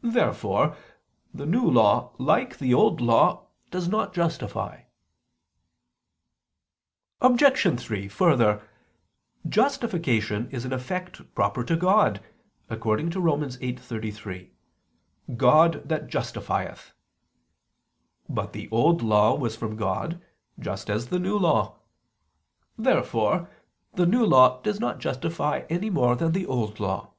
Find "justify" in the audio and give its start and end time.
4.14-4.84, 24.98-25.66